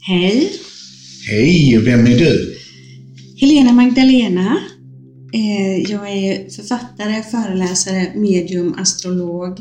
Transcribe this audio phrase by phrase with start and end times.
[0.00, 0.52] Hej!
[1.30, 2.56] Hej, vem är du?
[3.40, 4.58] Helena Magdalena.
[5.34, 9.58] Eh, Jag är författare, föreläsare, medium, astrolog,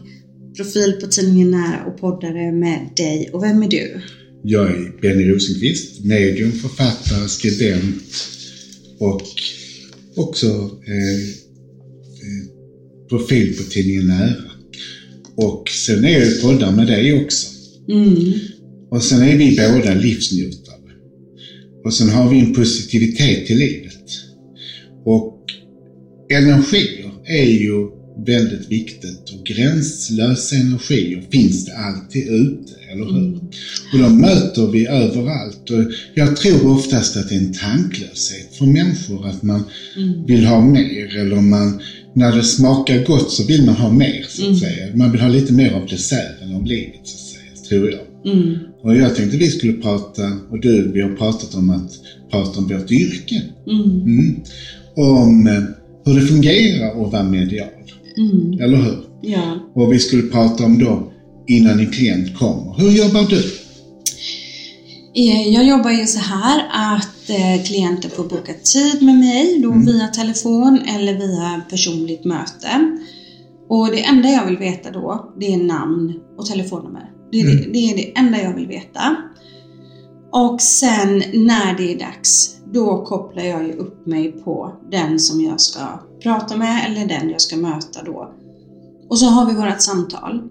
[0.58, 3.30] profil på tidningen Nära och poddare med dig.
[3.34, 4.02] Och vem är du?
[4.44, 8.04] Jag är Benny Rosenqvist, medium, författare, skribent
[9.00, 9.22] och
[10.16, 10.48] också
[10.88, 11.24] eh,
[12.24, 12.48] eh,
[13.10, 14.36] profil på tidningen Nära.
[15.36, 17.48] Och sen är jag poddar med dig också.
[17.90, 18.34] Mm.
[18.94, 20.78] Och sen är vi båda livsnjutare.
[21.86, 24.04] Och sen har vi en positivitet till livet.
[25.06, 25.40] Och
[26.30, 27.90] energier är ju
[28.26, 33.36] väldigt viktigt och gränslösa energier finns det alltid ute, eller hur?
[33.94, 38.66] Och de möter vi överallt och jag tror oftast att det är en tanklöshet för
[38.66, 39.64] människor att man
[40.28, 41.82] vill ha mer eller man,
[42.16, 44.96] när det smakar gott så vill man ha mer så att säga.
[44.96, 48.02] Man vill ha lite mer av desserten av livet så att säga, tror jag.
[48.84, 48.96] Mm.
[48.96, 51.92] Och jag tänkte vi skulle prata, och du, vi har pratat om att
[52.32, 53.42] prata om vårt yrke.
[53.68, 54.02] Mm.
[54.02, 54.42] Mm.
[54.96, 55.64] Om eh,
[56.06, 57.70] hur det fungerar att vara medial.
[58.18, 58.60] Mm.
[58.60, 58.98] Eller hur?
[59.22, 59.72] Ja.
[59.76, 61.12] Och vi skulle prata om då
[61.48, 62.76] innan en klient kommer.
[62.78, 63.44] Hur jobbar du?
[65.16, 69.72] Eh, Jag jobbar ju så här att eh, klienter får boka tid med mig, då
[69.72, 72.98] via telefon eller via personligt möte.
[73.70, 77.13] Och det enda jag vill veta då, det är namn och telefonnummer.
[77.34, 79.16] Det är, det, det, är det enda jag vill veta.
[80.32, 85.42] Och sen när det är dags, då kopplar jag ju upp mig på den som
[85.42, 85.80] jag ska
[86.24, 88.34] prata med eller den jag ska möta då.
[89.10, 90.50] Och så har vi vårt samtal.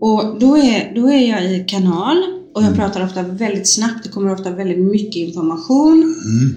[0.00, 2.16] Och då är, då är jag i kanal
[2.54, 4.02] och jag pratar ofta väldigt snabbt.
[4.02, 6.02] Det kommer ofta väldigt mycket information.
[6.02, 6.56] Mm.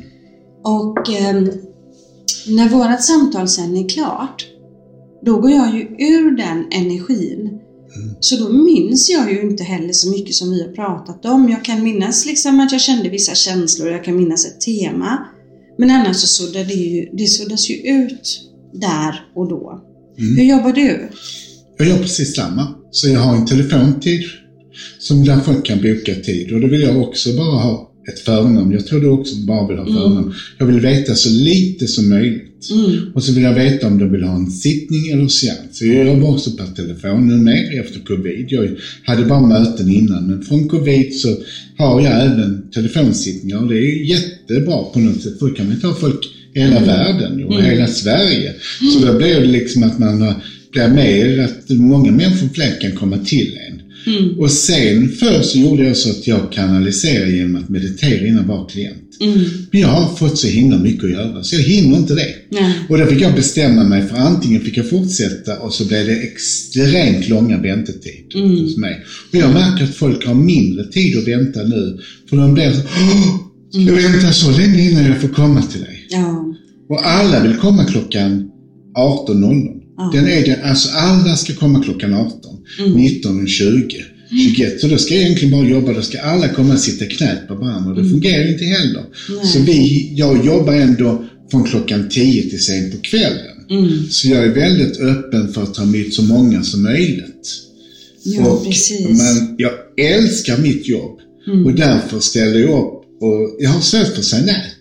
[0.63, 1.51] Och ehm,
[2.47, 4.45] när vårt samtal sen är klart,
[5.25, 7.59] då går jag ju ur den energin.
[8.19, 11.49] Så då minns jag ju inte heller så mycket som vi har pratat om.
[11.49, 15.25] Jag kan minnas liksom att jag kände vissa känslor, jag kan minnas ett tema.
[15.77, 18.41] Men annars så suddar det ju, det suddas ju ut
[18.73, 19.81] där och då.
[20.17, 21.09] Hur jobbar du?
[21.77, 22.75] Jag gör precis samma.
[22.91, 24.21] Så jag har en telefontid
[24.99, 26.53] som där folk kan boka tid.
[26.53, 28.71] Och då vill jag också bara ha ett förnamn.
[28.71, 30.33] Jag tror du också bara vill ha förnamn.
[30.57, 32.51] Jag vill veta så lite som möjligt.
[33.13, 35.59] Och så vill jag veta om de vill ha en sittning eller seans.
[35.71, 38.45] Så jag jobbar också per telefon nu mer efter covid.
[38.49, 38.69] Jag
[39.03, 41.37] hade bara möten innan men från covid så
[41.77, 45.39] har jag även telefonsittningar och det är jättebra på något sätt.
[45.39, 46.19] För då kan man ta folk
[46.55, 48.53] i hela världen och hela Sverige.
[48.93, 50.33] Så då blir det liksom att man
[50.71, 53.81] blir mer att många människor fler kan komma till en.
[54.37, 58.69] Och sen förr så gjorde jag så att jag kanaliserade genom att meditera innan var
[58.69, 59.01] klient.
[59.71, 62.35] Men jag har fått så himla mycket att göra så jag hinner inte det.
[62.49, 62.73] Nej.
[62.89, 66.15] Och då fick jag bestämma mig för antingen fick jag fortsätta och så blev det
[66.15, 69.03] extremt långa väntetider hos mig.
[69.31, 71.99] Och jag märker att folk har mindre tid att vänta nu.
[72.29, 72.81] För de blir så
[73.71, 76.07] ska jag vänta så länge innan jag får komma till dig?
[76.09, 76.55] Ja.
[76.89, 78.51] Och alla vill komma klockan
[78.97, 79.81] 18.00.
[79.97, 80.11] Ja.
[80.13, 82.54] Den är alltså alla ska komma klockan 18,
[82.95, 83.87] 19 och 20.
[84.55, 84.81] 21.
[84.81, 87.55] Så då ska jag egentligen bara jobba, då ska alla komma och sitta knät på
[87.55, 87.93] varandra.
[88.03, 89.03] Det fungerar ju inte heller.
[89.45, 93.55] Så vi, jag jobbar ändå från klockan 10 till sent på kvällen.
[94.09, 97.49] Så jag är väldigt öppen för att ta emot så många som möjligt.
[98.23, 99.07] Ja, och, precis.
[99.07, 101.19] Men jag älskar mitt jobb
[101.65, 104.71] och därför ställer jag upp och jag har svårt för att säga nej.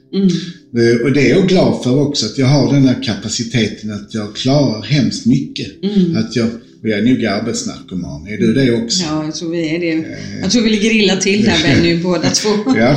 [0.79, 4.15] Eh, Och det är jag glad för också, att jag har den här kapaciteten att
[4.15, 5.69] jag klarar hemskt mycket.
[6.17, 6.49] Att jag,
[6.91, 8.27] jag är nog arbetsnarkoman.
[8.29, 9.05] Är du det också?
[9.05, 10.07] Ja, jag tror vi är det.
[10.43, 12.49] Jag tror vi ligger illa till där Benny, båda två.
[12.77, 12.97] Ja.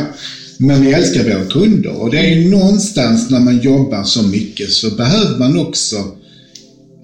[0.58, 4.90] Men vi älskar våra kunder och det är någonstans när man jobbar så mycket så
[4.92, 5.96] behöver man också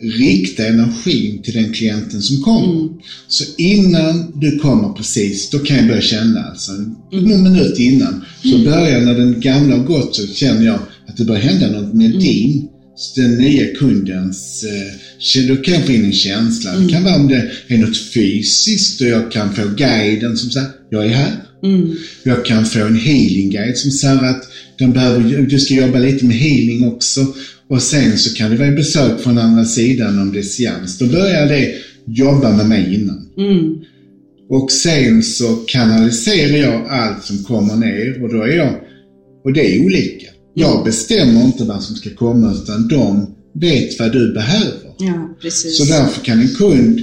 [0.01, 2.89] rikta energin till den klienten som kommer.
[3.27, 6.71] Så innan du kommer precis, då kan jag börja känna alltså,
[7.11, 11.25] någon minut innan, så börjar när den gamla har gått så känner jag att det
[11.25, 12.67] börjar hända något med din,
[13.15, 16.75] den nya kundens, eh, då kan jag få in en känsla.
[16.75, 20.69] Det kan vara om det är något fysiskt och jag kan få guiden som säger,
[20.89, 21.31] jag är här.
[22.23, 24.43] Jag kan få en healing guide som säger att
[24.79, 27.27] den behöver, du ska jobba lite med healing också.
[27.69, 30.97] Och sen så kan det vara besök från andra sidan om det är seans.
[30.97, 31.73] Då börjar det
[32.07, 33.29] jobba med mig innan.
[34.49, 38.75] Och sen så kanaliserar jag allt som kommer ner och då är jag,
[39.43, 40.27] och det är olika.
[40.53, 44.73] Jag bestämmer inte vad som ska komma utan de vet vad du behöver.
[44.99, 45.77] Ja, precis.
[45.77, 46.99] Så därför kan en kund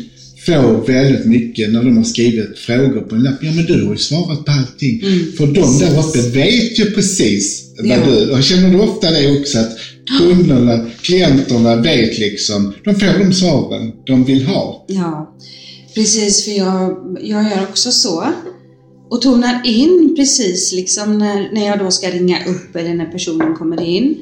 [0.47, 3.39] få väldigt mycket när de har skrivit frågor på en lapp.
[3.43, 5.01] Ja men du har ju svarat på allting.
[5.37, 8.07] För de där uppe vet ju precis vad Ja.
[8.07, 8.31] du...
[8.31, 9.77] Och känner du ofta det också att
[10.19, 14.85] kunderna, klienterna vet liksom, de får de svaren de vill ha.
[14.89, 15.37] Ja,
[15.95, 16.45] precis.
[16.45, 18.25] För jag, jag gör också så
[19.11, 23.55] och tonar in precis liksom när, när jag då ska ringa upp eller när personen
[23.55, 24.17] kommer in.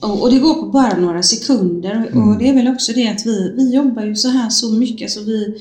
[0.00, 2.28] Och, och det går på bara några sekunder Mm.
[2.28, 5.10] och det är väl också det att vi, vi jobbar ju så här så mycket
[5.10, 5.54] så vi,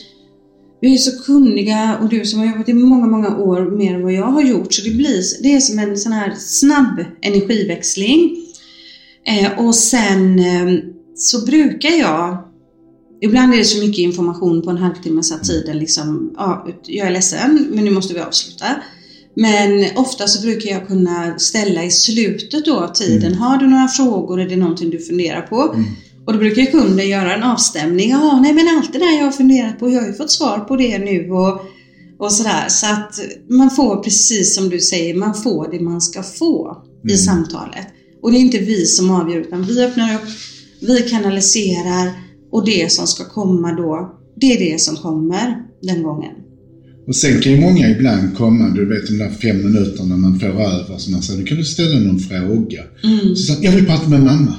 [0.82, 4.04] vi är så kunniga och du som har jobbat i många, många år mer än
[4.04, 8.38] vad jag har gjort så det blir det är som en sån här snabb energiväxling.
[9.26, 10.80] Eh, och sen eh,
[11.16, 12.53] så brukar jag
[13.24, 17.08] Ibland är det så mycket information på en halvtimme så att tiden liksom, ja, jag
[17.08, 18.66] är ledsen men nu måste vi avsluta.
[19.36, 23.40] Men ofta så brukar jag kunna ställa i slutet då av tiden, Mm.
[23.40, 25.62] har du några frågor, är det någonting du funderar på?
[25.74, 25.86] Mm.
[26.26, 29.32] Och då brukar kunden göra en avstämning, ja nej men allt det där jag har
[29.32, 31.62] funderat på, jag har ju fått svar på det nu och,
[32.20, 32.66] och sådär.
[32.70, 33.20] Så att
[33.50, 37.18] man får precis som du säger, man får det man ska få i Mm.
[37.18, 37.88] samtalet.
[38.22, 40.22] Och det är inte vi som avgör utan vi öppnar upp,
[40.80, 42.12] vi kanaliserar
[42.54, 46.32] och det som ska komma då, det är det som kommer den gången.
[47.08, 50.48] Och sen kan ju många ibland komma, du vet de där fem minuterna man får
[50.48, 52.84] över, så man säger, då kan du ställa någon fråga.
[53.04, 53.36] Mm.
[53.36, 54.56] Så säger jag, jag vill prata med mamma.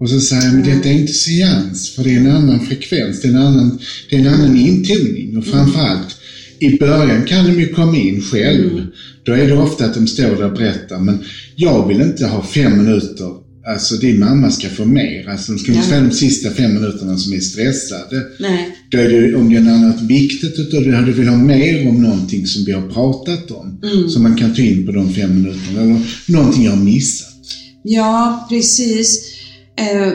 [0.00, 3.20] Och så säger jag, men detta är inte seans, för det är en annan frekvens,
[3.20, 3.78] det är en annan,
[4.10, 5.38] det är en annan intoning.
[5.38, 6.16] Och framförallt,
[6.58, 8.72] i början kan de ju komma in själv.
[8.72, 8.86] Mm.
[9.24, 11.18] Då är det ofta att de står där och berättar, men
[11.56, 15.28] jag vill inte ha fem minuter Alltså din mamma ska få mer.
[15.28, 18.26] Alltså de ska inte få de sista fem minuterna som är stressade.
[18.40, 18.76] Nej.
[18.90, 21.88] Då är det, om det är något annat viktigt utav det, du vill ha mer
[21.88, 23.80] om någonting som vi har pratat om.
[23.82, 24.08] Mm.
[24.08, 25.80] Som man kan ta in på de fem minuterna.
[25.80, 27.34] Eller någonting jag har missat.
[27.82, 29.34] Ja, precis.
[29.76, 30.12] Eh,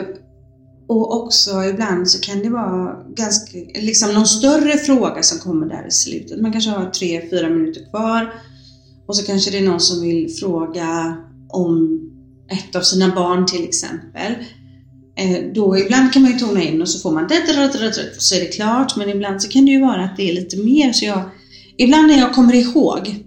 [0.88, 5.88] och också ibland så kan det vara ganska, liksom någon större fråga som kommer där
[5.88, 6.40] i slutet.
[6.40, 8.32] Man kanske har tre, fyra minuter kvar
[9.06, 11.16] och så kanske det är någon som vill fråga
[11.48, 12.00] om
[12.50, 14.34] ett av sina barn till exempel.
[15.16, 18.34] Eh, då ibland kan man ju tona in och så får man det, det, så
[18.34, 18.96] är det klart.
[18.96, 20.92] Men ibland så kan det ju vara att det är lite mer.
[20.92, 21.30] Så jag,
[21.76, 23.24] ibland när jag kommer ihåg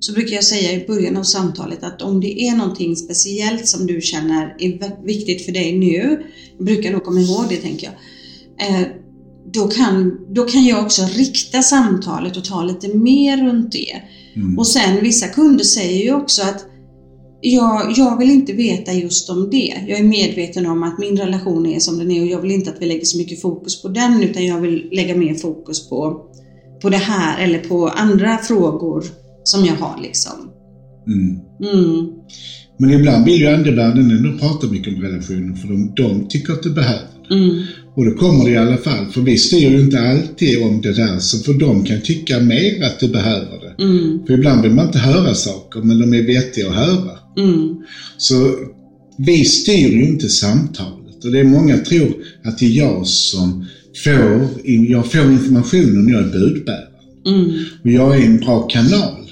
[0.00, 3.86] så brukar jag säga i början av samtalet att om det är någonting speciellt som
[3.86, 6.22] du känner är viktigt för dig nu,
[6.56, 7.94] jag brukar då komma ihåg det tänker jag,
[8.68, 8.86] eh,
[9.52, 14.02] då, kan, då kan jag också rikta samtalet och ta lite mer runt det.
[14.36, 14.58] Mm.
[14.58, 16.66] Och sen vissa kunder säger ju också att
[17.40, 19.74] jag, jag vill inte veta just om det.
[19.88, 22.70] Jag är medveten om att min relation är som den är och jag vill inte
[22.70, 26.20] att vi lägger så mycket fokus på den utan jag vill lägga mer fokus på,
[26.82, 29.04] på det här eller på andra frågor
[29.44, 30.50] som jag har liksom.
[31.06, 31.38] Mm.
[31.72, 32.08] Mm.
[32.78, 36.62] Men ibland vill ju andevärlden ändå prata mycket om relationer för de, de tycker att
[36.62, 37.08] det behöver.
[37.30, 37.62] Mm.
[37.94, 40.92] Och då kommer det i alla fall, för vi styr ju inte alltid om det
[40.92, 43.65] där, så för de kan tycka mer att det behöver det.
[43.78, 44.26] Mm.
[44.26, 47.18] För ibland vill man inte höra saker, men de är vettiga att höra.
[47.38, 47.76] Mm.
[48.18, 48.54] Så
[49.18, 52.12] vi styr ju inte samtalet och det är många tror
[52.44, 53.66] att det är jag som
[54.04, 56.88] får, jag får informationen jag är budbärare.
[57.26, 57.64] Mm.
[57.82, 59.30] Och jag är en bra kanal.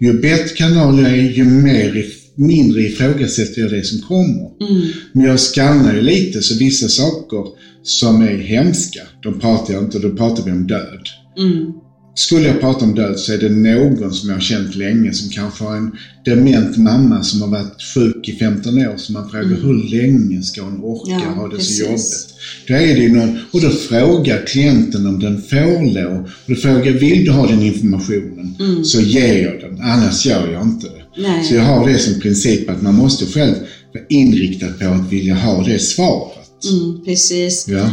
[0.00, 2.04] Ju bättre kanal jag är, ju mer,
[2.34, 4.70] mindre ifrågasätter jag det som kommer.
[4.70, 4.88] Mm.
[5.12, 7.44] Men jag skannar ju lite, så vissa saker
[7.82, 11.08] som är hemska, de pratar jag inte, då pratar vi om död.
[11.38, 11.72] Mm.
[12.18, 15.30] Skulle jag prata om död så är det någon som jag har känt länge som
[15.30, 15.92] kanske har en
[16.24, 18.96] dement mamma som har varit sjuk i 15 år.
[18.96, 21.24] Så man frågar hur länge ska hon orka Mm.
[21.28, 21.78] Ja, ha det precis.
[21.78, 22.34] så jobbigt?
[22.68, 26.30] Då är det någon, och då frågar klienten om den får lov.
[26.44, 28.56] Och då frågar vill du ha den informationen?
[28.60, 28.84] Mm.
[28.84, 31.22] Så ger jag den, annars gör jag inte det.
[31.22, 31.44] Nej.
[31.44, 33.54] Så jag har det som princip att man måste själv
[33.94, 36.64] vara inriktad på att vilja ha det svaret.
[36.72, 37.04] Mm.
[37.04, 37.68] Precis.
[37.68, 37.90] Ja.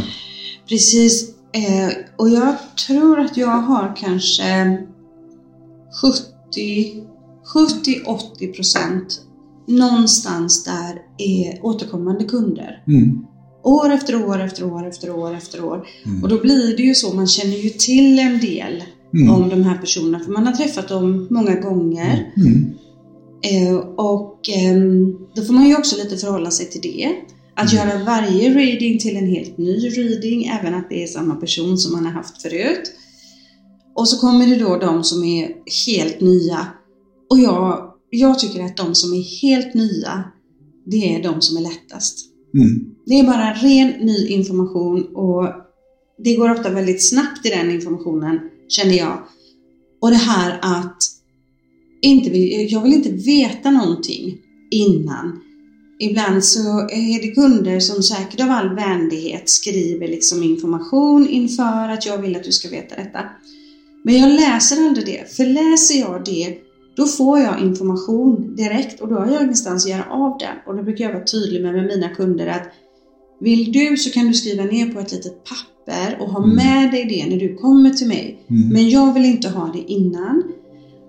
[0.68, 1.33] Precis.
[1.54, 2.54] Eh, och jag
[2.86, 4.78] tror att jag har kanske
[7.54, 9.20] 70-80 procent
[9.66, 12.82] någonstans där är återkommande kunder.
[12.86, 13.26] Mm.
[13.62, 15.86] År efter år efter år efter år efter år.
[16.06, 16.22] Mm.
[16.22, 18.82] Och då blir det ju så, man känner ju till en del
[19.14, 19.30] Mm.
[19.30, 22.32] om de här personerna för man har träffat dem många gånger.
[22.36, 22.74] Mm.
[23.42, 27.10] Eh, och ehm, då får man ju också lite förhålla sig till det.
[27.56, 27.88] Att Mm.
[27.88, 31.92] göra varje reading till en helt ny reading, även att det är samma person som
[31.92, 32.92] man har haft förut.
[33.96, 35.54] Och så kommer det då de som är
[35.86, 36.66] helt nya.
[37.30, 40.24] Och jag, jag tycker att de som är helt nya,
[40.86, 42.18] det är de som är lättast.
[42.54, 42.94] Mm.
[43.06, 45.48] Det är bara ren ny information och
[46.24, 49.18] det går ofta väldigt snabbt i den informationen, känner jag.
[50.00, 50.96] Och det här att
[52.02, 52.38] inte,
[52.72, 54.38] jag vill inte veta någonting
[54.70, 55.40] innan.
[55.98, 62.06] Ibland så är det kunder som säkert av all vänlighet skriver liksom information inför att
[62.06, 63.20] jag vill att du ska veta detta.
[64.04, 66.58] Men jag läser aldrig det, för läser jag det
[66.96, 70.56] då får jag information direkt och då har jag ingenstans att göra av den.
[70.66, 72.62] Och då brukar jag vara tydlig med, med mina kunder att
[73.40, 76.56] vill du så kan du skriva ner på ett litet papper och ha Mm.
[76.56, 78.38] med dig det när du kommer till mig.
[78.50, 78.68] Mm.
[78.68, 80.42] Men jag vill inte ha det innan.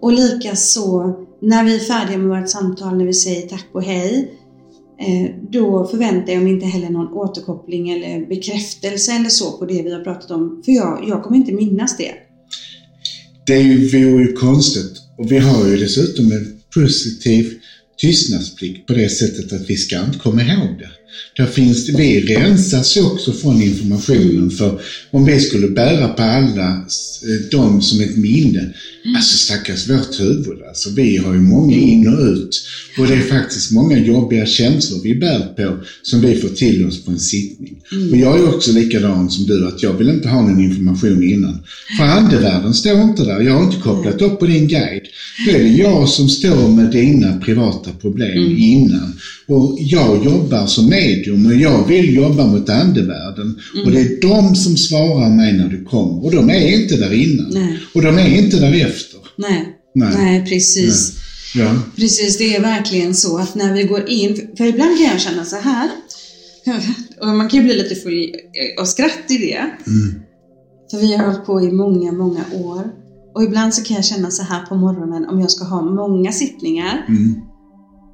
[0.02, 4.40] Och likaså när vi är färdiga med vårt samtal, när vi säger tack och hej,
[5.00, 9.82] Eh, då förväntar jag mig inte heller någon återkoppling eller bekräftelse eller så på det
[9.82, 10.62] vi har pratat om.
[10.66, 12.12] För jag, jag kommer inte minnas det.
[13.48, 15.02] Det vore ju konstigt.
[15.18, 17.54] Och vi har ju dessutom en positiv
[17.98, 20.90] tystnadsplikt på det sättet att vi ska inte komma ihåg det.
[21.38, 24.82] Där finns, vi rensas också från informationen för
[25.12, 29.16] om vi skulle bära på alla eh, de som ett minne, mm.
[29.16, 30.62] alltså stackars vårt huvud.
[30.68, 32.66] Alltså, vi har ju många in och ut
[32.98, 37.06] och det är faktiskt många jobbiga känslor vi bär på som vi får till oss
[37.06, 37.78] på en sittning.
[37.92, 38.12] Mm.
[38.12, 41.60] Och jag är också likadan som du, att jag vill inte ha någon information innan.
[41.98, 43.42] För andevärlden står inte där.
[43.42, 45.06] Jag har inte kopplat upp på din guide.
[45.46, 48.58] Då är det jag som står med dina privata problem mm.
[48.58, 49.14] innan.
[49.48, 53.60] Och jag jobbar som medium och jag vill jobba mot andevärlden.
[53.74, 53.86] Mm.
[53.86, 56.26] Och det är de som svarar mig när du kommer.
[56.26, 57.50] Och de är inte där innan.
[57.52, 57.80] Nej.
[57.94, 59.20] Och de är inte där efter.
[59.38, 60.10] Nej, Nej.
[60.18, 61.14] Nej precis.
[61.56, 61.66] Nej.
[61.66, 61.82] Ja.
[61.96, 65.46] Precis, det är verkligen så att när vi går in, för ibland kan jag känna
[65.46, 65.90] så här,
[67.22, 68.36] och man kan ju bli lite full
[68.80, 69.66] av skratt i det.
[69.88, 70.20] Mm.
[70.92, 72.84] För vi har hållit på i många, många år.
[73.36, 76.32] Och ibland så kan jag känna så här på morgonen om jag ska ha många
[76.32, 77.06] sittningar.
[77.08, 77.36] Mm.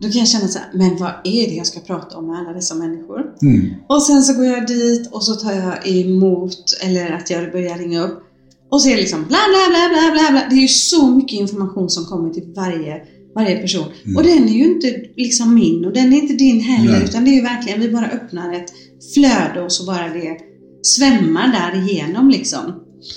[0.02, 2.40] Då kan jag känna så här, men vad är det jag ska prata om med
[2.40, 3.22] alla dessa människor?
[3.42, 3.74] Mm.
[3.90, 7.78] Och sen så går jag dit och så tar jag emot, eller att jag börjar
[7.78, 8.24] ringa upp.
[8.72, 10.50] Och så är det liksom bla bla bla bla bla bla.
[10.50, 13.02] Det är ju så mycket information som kommer till varje,
[13.36, 13.86] varje person.
[14.06, 14.18] Mm.
[14.18, 16.92] Och den är ju inte liksom min och den är inte din heller.
[16.92, 17.04] Nej.
[17.04, 18.74] Utan det är ju verkligen, vi bara öppnar ett
[19.14, 20.38] flöde och så bara det
[20.82, 22.62] svämmar där igenom liksom.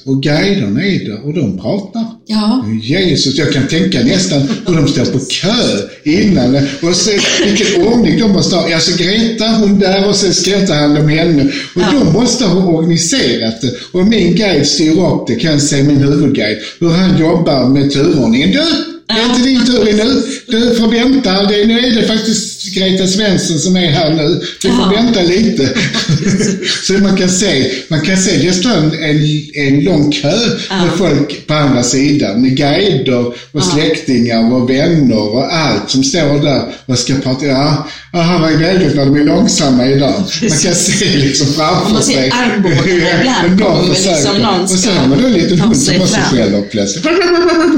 [0.05, 2.05] Och guiderna är där och de pratar.
[2.27, 2.65] Ja.
[2.83, 8.19] Jesus, jag kan tänka nästan hur de står på kö innan och se vilken ordning
[8.19, 8.75] de måste ha.
[8.75, 11.43] Alltså Greta hon där och sen ta hand om henne.
[11.75, 11.93] Och ja.
[11.93, 13.71] de måste ha organiserat det.
[13.93, 17.93] Och min guide styr upp det, kan jag se min huvudguide, hur han jobbar med
[17.93, 18.51] turordningen.
[18.51, 18.95] Du!
[19.07, 20.23] Det är inte din tur nu.
[20.47, 21.43] Du får vänta.
[21.43, 24.41] Det, nu är det faktiskt Greta Svensson som är här nu.
[24.63, 25.69] Du får vänta lite.
[26.87, 29.21] så man kan se, man kan se det står en,
[29.55, 30.37] en lång kö
[30.71, 32.43] med folk på andra sidan.
[32.43, 37.47] Med guider och släktingar och vänner och allt som står där och ska prata.
[37.47, 40.15] Ja, aha, vad väldigt vad de är långsamma idag.
[40.41, 42.15] Man kan se liksom framför sig.
[42.15, 43.87] Man ser armbågarna ibland.
[43.87, 44.63] Någon försöker.
[44.63, 47.07] och sen har man då en liten hund som också skäller plötsligt.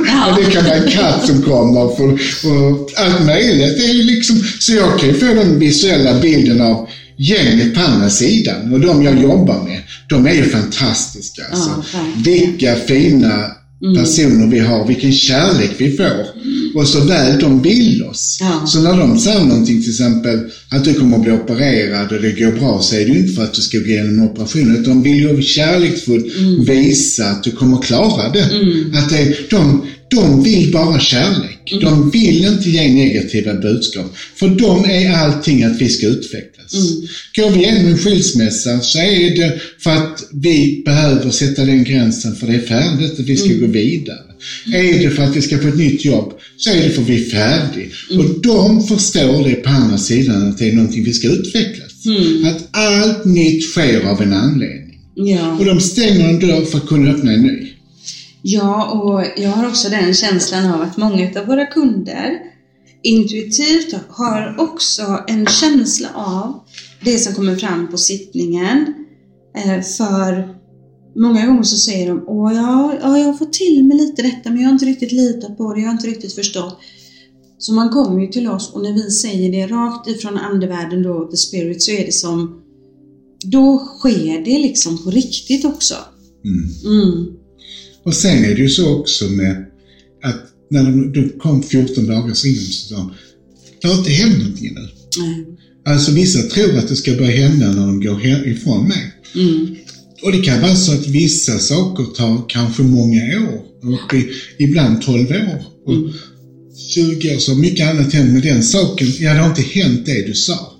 [0.09, 0.31] Ja.
[0.31, 2.13] Och det kan vara en katt som kommer för,
[2.51, 3.79] och allt möjligt.
[3.79, 8.11] Det är liksom, så jag kan ju få den visuella bilden av gänget på andra
[8.11, 11.43] sidan och de jag jobbar med, de är ju fantastiska.
[11.53, 11.85] Alltså.
[11.93, 13.51] Ja, Vilka fina
[13.83, 13.97] Mm.
[13.97, 16.27] personer vi har, vilken kärlek vi får.
[16.75, 18.39] Och så väl de vill oss.
[18.41, 18.67] Ja.
[18.67, 20.41] Så när de säger någonting, till exempel
[20.71, 23.33] att du kommer att bli opererad och det går bra, så är det ju inte
[23.33, 26.65] för att du ska gå igenom en operation, utan de vill ju kärleksfullt mm.
[26.65, 28.43] visa att du kommer klara det.
[28.43, 28.95] Mm.
[28.95, 31.73] Att det, de, de vill bara kärlek.
[31.73, 31.85] Mm.
[31.85, 34.17] De vill inte ge negativa budskap.
[34.35, 36.75] För dem är allting att vi ska utvecklas.
[36.75, 37.09] Mm.
[37.37, 42.37] Går vi igenom en skilsmässa så är det för att vi behöver sätta den gränsen
[42.37, 43.61] för det är färdigt och vi ska mm.
[43.61, 44.19] gå vidare.
[44.75, 47.09] Är det för att vi ska få ett nytt jobb så är det för att
[47.09, 47.87] vi är färdiga.
[48.11, 48.27] Mm.
[48.27, 52.07] Och de förstår det på andra sidan att det är någonting vi ska utvecklas.
[52.07, 52.45] Mm.
[52.45, 54.87] Att allt nytt sker av en anledning.
[55.15, 55.57] Ja.
[55.59, 57.73] Och de stänger en dörr för att kunna öppna en ny.
[58.49, 62.39] Ja, och jag har också den känslan av att många av våra kunder
[63.03, 66.61] intuitivt har också en känsla av
[67.05, 68.95] det som kommer fram på sittningen.
[69.57, 70.55] Eh, för
[71.17, 74.51] många gånger så säger de Åh, ja, ja, jag har fått till mig lite detta
[74.51, 76.79] men jag har inte riktigt litat på det, jag har inte riktigt förstått.
[77.59, 81.29] Så man kommer ju till oss och när vi säger det rakt ifrån andevärlden då,
[81.31, 82.63] the spirit, så är det som
[83.45, 85.95] då sker det liksom på riktigt också.
[86.45, 87.01] Mm.
[87.01, 87.37] Mm.
[88.07, 89.67] Och sen är det ju så också med
[90.23, 93.11] att när de, de kom 14 dagar så innan så sa
[93.83, 94.89] det har inte hänt någonting ännu.
[95.27, 95.57] Mm.
[95.87, 99.13] Alltså vissa tror att det ska börja hända när de går ifrån mig.
[99.35, 99.77] Mm.
[100.23, 104.15] Och det kan vara så att vissa saker tar kanske många år, och
[104.59, 105.65] ibland 12 år.
[105.87, 106.13] Och mm.
[106.89, 109.09] 20 år så mycket annat hänt med den saken.
[109.19, 110.73] Ja, det har inte hänt det du sa.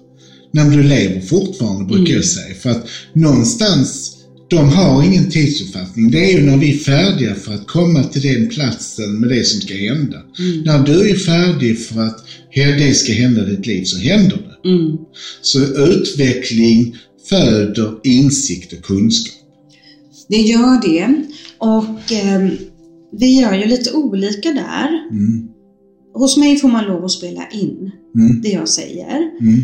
[0.53, 2.17] När du lever fortfarande, brukar mm.
[2.17, 2.55] jag säga.
[2.55, 4.16] För att någonstans
[4.49, 6.11] de har ingen tidsuppfattning.
[6.11, 9.45] Det är ju när vi är färdiga för att komma till den platsen med det
[9.45, 10.17] som ska hända.
[10.39, 10.63] Mm.
[10.63, 12.25] När du är färdig för att
[12.55, 14.69] det ska hända i ditt liv så händer det.
[14.69, 14.97] Mm.
[15.43, 16.97] Så utveckling
[17.29, 19.35] föder insikt och kunskap.
[20.29, 21.23] Det gör det.
[21.59, 22.51] Och eh,
[23.19, 24.89] vi gör ju lite olika där.
[25.11, 25.49] Mm.
[26.15, 28.41] Hos mig får man lov att spela in mm.
[28.43, 29.31] det jag säger.
[29.41, 29.63] Mm.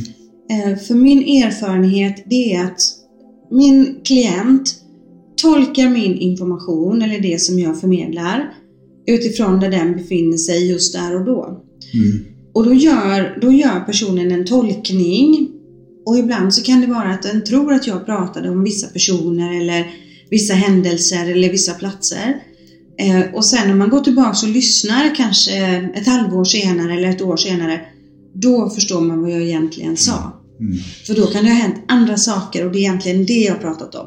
[0.50, 2.80] Eh, för min erfarenhet det är att
[3.52, 4.74] min klient
[5.42, 8.54] tolkar min information eller det som jag förmedlar
[9.06, 11.62] utifrån där den befinner sig just där och då.
[11.94, 12.24] Mm.
[12.54, 15.48] Och då gör, då gör personen en tolkning
[16.06, 19.60] och ibland så kan det vara att den tror att jag pratade om vissa personer
[19.60, 19.90] eller
[20.30, 22.42] vissa händelser eller vissa platser.
[22.98, 25.56] Eh, och sen när man går tillbaka och lyssnar kanske
[25.94, 27.80] ett halvår senare eller ett år senare,
[28.34, 30.41] då förstår man vad jag egentligen sa.
[30.62, 30.78] Mm.
[31.06, 33.60] För då kan det ha hänt andra saker och det är egentligen det jag har
[33.60, 34.06] pratat om.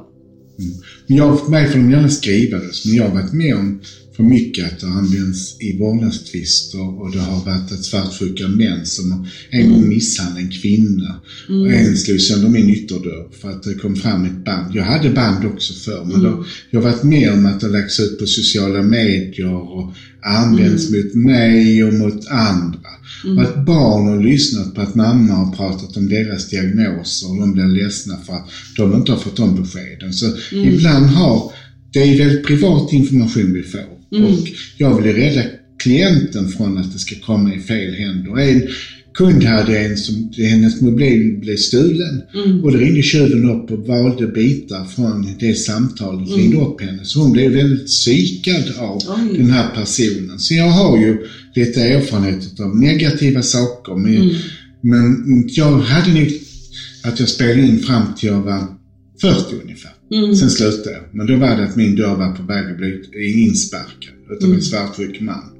[1.07, 3.81] Men jag, för mig får de gärna skriva det, men jag har varit med om
[4.15, 9.11] för mycket att det används i vårdnadstvister och det har varit att svartsjuka män som
[9.11, 13.75] har en gång misshandlat en kvinna och en slog sönder min ytterdörr för att det
[13.75, 14.75] kom fram ett band.
[14.75, 17.73] Jag hade band också förr men då, jag har varit med om att det har
[17.73, 22.84] lagts ut på sociala medier och använts mot mig och mot andra.
[23.23, 27.53] Och att barn har lyssnat på att mamma har pratat om deras diagnoser och de
[27.53, 30.13] blir ledsna för att de inte har fått de beskeden.
[30.13, 31.51] Så ibland har,
[31.93, 33.95] det är väldigt privat information vi får.
[34.23, 35.41] Och jag vill rädda
[35.83, 38.39] klienten från att det ska komma i fel händer.
[38.39, 38.67] En
[39.15, 42.21] kund hade en som, hennes mobil blev stulen
[42.63, 47.05] och då ringde tjuven upp och valde bitar från det samtalet och ringde upp henne.
[47.05, 49.37] Så hon blev väldigt psykad av Oj.
[49.37, 50.39] den här personen.
[50.39, 51.17] Så jag har ju
[51.55, 53.95] lite erfarenhet av negativa saker.
[53.95, 54.35] Men,
[54.81, 56.27] men jag hade nog
[57.03, 58.63] att jag spelade in fram till jag var
[59.21, 59.91] 40 ungefär.
[60.35, 61.03] Sen slutade jag.
[61.11, 64.61] Men då var det att min dörr var på väg att bli insparkad utav en
[64.61, 65.54] svartsjuk man.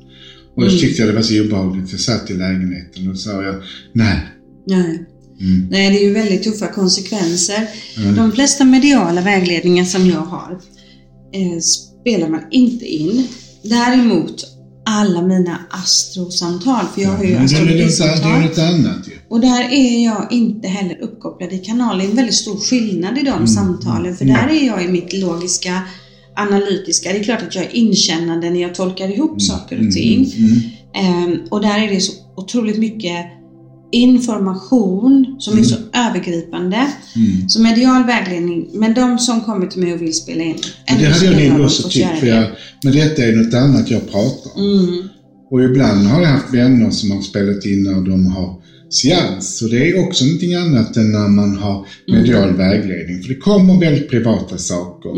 [0.56, 1.92] Och då tyckte jag det var så obehagligt.
[1.92, 3.56] Jag satt i lägenheten och sa jag
[3.94, 4.20] nej.
[4.68, 5.06] Nej.
[5.42, 5.68] Mm.
[5.72, 7.68] Nej, det är ju väldigt tuffa konsekvenser.
[8.16, 10.60] De flesta mediala vägledningar som jag har
[11.34, 13.28] eh, spelar man inte in.
[13.64, 14.46] Däremot
[14.86, 18.42] alla mina astrosamtal, för jag har ju Men det är astrologisamtal.
[18.42, 19.12] något annat ju.
[19.30, 22.00] Och där är jag inte heller uppkopplad i kanalen.
[22.00, 23.48] Det är en väldigt stor skillnad i de Mm.
[23.48, 24.16] samtalen.
[24.18, 25.82] För där är jag i mitt logiska,
[26.36, 27.14] analytiska.
[27.14, 30.34] Det är klart att jag är inkännande när jag tolkar ihop saker och ting.
[30.38, 30.62] Mm.
[30.96, 33.26] Ehm, och där är det så otroligt mycket
[33.92, 36.88] information som är så övergripande.
[37.16, 37.50] Mm.
[37.50, 38.70] Så medial vägledning.
[38.74, 40.58] Men de som kommer till mig och vill spela in.
[40.90, 42.20] Men det hade jag nog också tyckt.
[42.20, 42.48] För jag,
[42.84, 44.80] men detta är något annat jag pratar om.
[44.80, 45.08] Mm.
[45.52, 48.56] Och ibland har jag haft vänner som har spelat in när de har
[48.90, 49.58] seans.
[49.58, 53.22] Så det är också någonting annat än när man har medial vägledning.
[53.22, 55.10] För det kommer väldigt privata saker.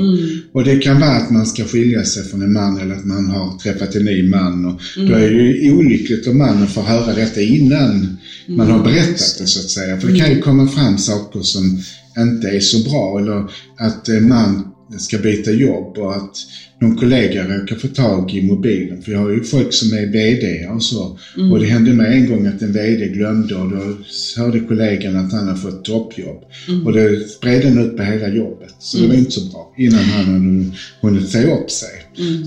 [0.54, 3.28] Och det kan vara att man ska skilja sig från en man eller att man
[3.28, 4.66] har träffat en ny man.
[4.66, 9.36] Och Då är det ju olyckligt om mannen får höra detta innan man har berättat
[9.38, 10.00] det så att säga.
[10.00, 11.80] För det kan ju komma fram saker som
[12.18, 13.20] inte är så bra.
[13.20, 14.64] Eller att man
[15.00, 16.38] ska byta jobb och att
[16.82, 19.02] någon kollega råkar få tag i mobilen.
[19.02, 21.20] För jag har ju folk som är VD och så.
[21.52, 23.98] Och det hände mig en gång att en VD glömde och då
[24.38, 26.44] hörde kollegan att han hade fått toppjobb.
[26.86, 28.76] Och det spred den ut på hela jobbet.
[28.80, 30.72] Så det var inte så bra innan han hade
[31.02, 31.90] hunnit säga upp sig.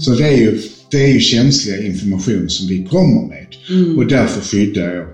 [0.01, 3.47] Så det är, ju, det är ju känsliga information som vi kommer med.
[3.99, 5.07] Och därför skyddar jag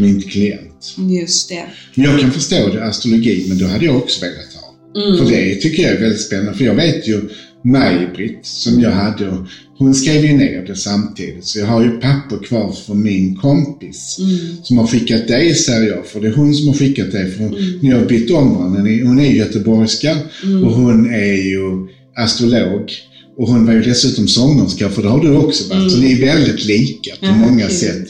[0.00, 0.96] min klient.
[1.20, 1.64] Just det.
[1.94, 4.59] Jag kan förstå det, astrologi, men då hade jag också velat ha.
[4.94, 6.54] För det tycker jag är väldigt spännande.
[6.54, 7.20] För jag vet ju
[7.64, 9.46] Maj-Britt som jag hade och
[9.78, 11.44] hon skrev ju ner det samtidigt.
[11.44, 14.18] Så jag har ju papper kvar från min kompis
[14.62, 16.06] som har skickat det säger jag.
[16.06, 17.26] För det är hon som har skickat det.
[17.26, 18.80] För hon, Ni har bytt om varandra.
[18.80, 20.16] Hon är göteborgska
[20.64, 22.92] och hon är ju astrolog.
[23.36, 25.92] Och hon var ju dessutom sångerska, för det har du också varit.
[25.92, 27.76] Så ni är väldigt lika på många kul.
[27.76, 28.08] sätt.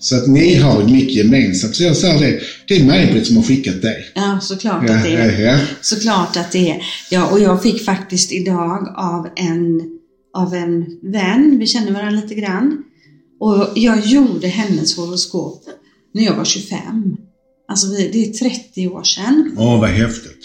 [0.00, 1.76] Så att ni har mycket gemensamt.
[1.76, 4.04] Så jag säger det, det är Maj-Britt som har skickat dig.
[4.14, 5.40] Ja, såklart Ja, att det ja, är.
[5.40, 5.58] ja.
[5.80, 6.82] Såklart att det är.
[7.10, 9.80] Ja, och jag fick faktiskt idag av en,
[10.36, 12.82] av en vän, vi känner varandra lite grann.
[13.40, 15.64] Och jag gjorde hennes horoskop
[16.14, 17.16] när jag var 25.
[17.68, 19.54] Alltså det är 30 år sedan.
[19.58, 20.40] Åh, vad häftigt.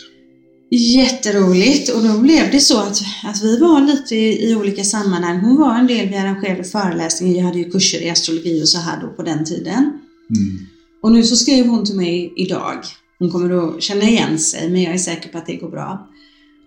[0.69, 5.39] Jätteroligt och då blev det så att, att vi var lite i, i olika sammanhang.
[5.39, 8.80] Hon var en del, vi arrangerade föreläsningar, jag hade ju kurser i astrologi och så
[8.80, 9.78] här då på den tiden.
[9.78, 10.67] Mm.
[11.04, 12.84] Och nu så skrev hon till mig idag.
[13.19, 16.10] Hon kommer att känna igen sig, men jag är säker på att det går bra.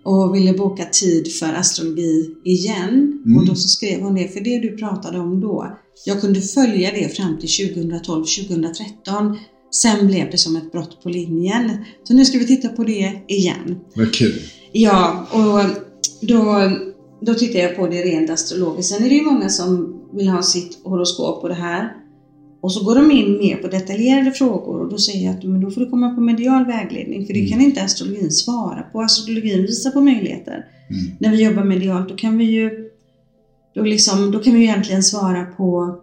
[0.03, 3.21] Och ville boka tid för astrologi igen.
[3.25, 3.37] Mm.
[3.37, 5.77] Och då så skrev hon det, för det du pratade om då.
[6.05, 9.37] Jag kunde följa det fram till 2012-2013.
[9.71, 11.71] Sen blev det som ett brott på linjen.
[12.03, 13.79] Så nu ska vi titta på det igen.
[13.93, 14.39] Vad kul.
[14.71, 15.85] Ja, och
[16.21, 16.71] då,
[17.21, 18.93] då tittar jag på det rent astrologiskt.
[18.93, 21.93] Sen är det ju många som vill ha sitt horoskop och det här.
[22.61, 25.61] Och så går de in mer på detaljerade frågor och då säger jag att men
[25.61, 29.01] då får du komma på medial vägledning för det kan inte astrologin svara på.
[29.01, 30.53] Astrologin visar på möjligheter.
[30.89, 31.17] Mm.
[31.19, 32.89] När vi jobbar medialt då kan vi ju
[33.75, 35.99] då, liksom, då kan vi egentligen svara på,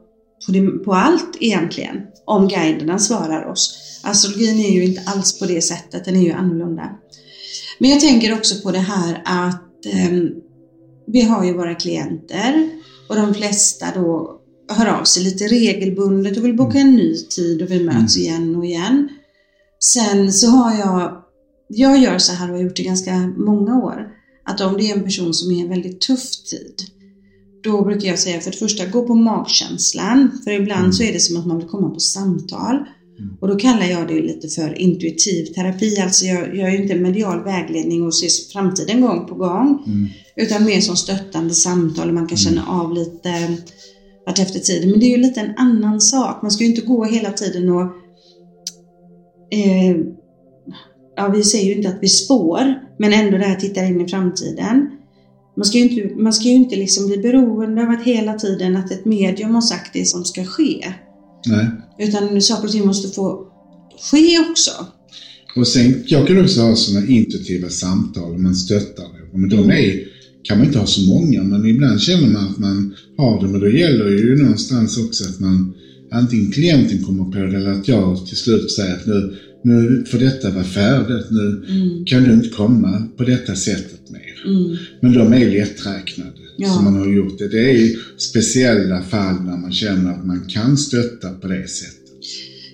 [0.47, 1.97] på, det, på allt egentligen.
[2.25, 3.79] Om guiderna svarar oss.
[4.03, 6.91] Astrologin är ju inte alls på det sättet, den är ju annorlunda.
[7.79, 10.31] Men jag tänker också på det här att ehm,
[11.07, 12.71] vi har ju våra klienter
[13.09, 17.63] Och de flesta då hör av sig lite regelbundet och vill boka en ny tid
[17.63, 19.09] och vi möts igen och igen.
[19.79, 21.23] Sen så har jag,
[21.69, 24.09] jag gör så här och har gjort det ganska många år,
[24.45, 26.75] att om det är en person som är en väldigt tuff tid,
[27.67, 30.41] då brukar jag säga för det första, gå på magkänslan.
[30.45, 32.77] För ibland så är det som att man vill komma på samtal.
[33.41, 36.01] Och då kallar jag det lite för intuitiv terapi.
[36.01, 39.83] Alltså jag gör ju inte medial vägledning och ser framtiden gång på gång.
[39.87, 40.09] Mm.
[40.37, 43.57] Utan mer som stöttande samtal och man kan känna av lite
[44.27, 44.91] vart efter tiden.
[44.91, 46.43] Men det är ju lite en annan sak.
[46.43, 47.83] Man ska ju inte gå hela tiden och
[49.53, 49.97] eh,
[51.17, 54.09] ja, vi säger ju inte att vi spår, men ändå det här tittar in i
[54.09, 54.91] framtiden.
[55.57, 58.91] Man ska ju inte, man ska inte liksom bli beroende av att hela tiden att
[58.93, 60.93] ett medium har sagt det som ska ske.
[61.47, 61.67] Nej.
[61.99, 63.47] Utan saker och ting måste få
[64.11, 64.71] ske också.
[65.57, 69.39] Och sen, jag kan också ha sådana intuitiva samtal och man stöttar det.
[69.39, 69.71] Men de Mm.
[69.71, 69.95] är,
[70.43, 73.49] kan man inte ha så många, men ibland känner man att man har det.
[73.49, 75.75] Men då gäller det ju någonstans också att man,
[76.11, 80.19] antingen klienten kommer på det eller att jag till slut säger att nu, nu får
[80.19, 81.27] detta vara färdigt.
[81.31, 82.05] Nu Mm.
[82.05, 83.96] kan du inte komma på detta sättet.
[84.47, 84.77] Mm.
[85.03, 86.69] Men de är lätträknade Ja.
[86.69, 87.49] som man har gjort det.
[87.49, 92.03] Det är ju speciella fall när man känner att man kan stötta på det sättet.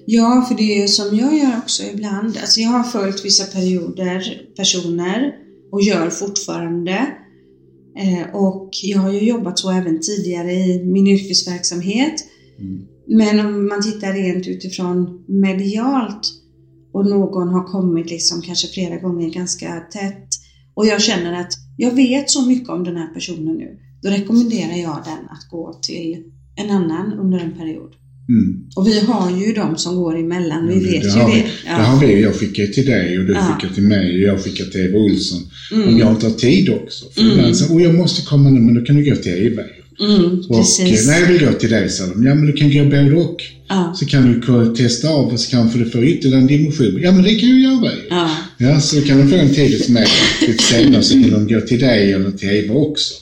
[0.06, 2.36] Ja, för det är som jag gör också ibland.
[2.40, 5.32] Alltså jag har följt vissa perioder, personer
[5.72, 7.06] och gör fortfarande.
[7.98, 12.14] Eh, och jag har ju jobbat så även tidigare i min yrkesverksamhet.
[12.58, 12.82] Mm.
[13.06, 16.28] Men om man tittar rent utifrån medialt
[16.92, 20.28] och någon har kommit liksom kanske flera gånger ganska tätt
[20.74, 23.68] och jag känner att jag vet så mycket om den här personen nu.
[24.02, 26.16] Då rekommenderar jag den att gå till
[26.56, 27.92] en annan under en period.
[28.28, 28.64] Mm.
[28.76, 31.26] Och vi har ju de som går emellan, vi vet det ju det.
[31.34, 31.44] vi.
[31.64, 32.22] Det har vi.
[32.22, 33.40] Jag skickar till dig och du Ja.
[33.40, 35.40] skickar till mig och jag skickar till Eva Olsson.
[35.72, 35.98] Mm.
[35.98, 37.04] jag inte har tid också.
[37.14, 37.32] För Mm.
[37.32, 39.62] ibland så, och jag måste komma nu, men då kan du gå till Eva.
[40.00, 41.06] Mm, Och, precis.
[41.06, 42.24] nej, jag vill gå till dig, sa de.
[42.26, 43.36] Ja, men du kan gå både och.
[43.68, 47.00] Ja, Så kan du testa av och så kanske du får ytterligare en dimension.
[47.02, 48.00] Ja, men det kan jag göra ju.
[48.10, 48.30] ja,
[48.62, 50.06] Ja, så kan de få en tid hos mig
[50.40, 53.14] lite senare så kan de gå till dig eller till Eva också.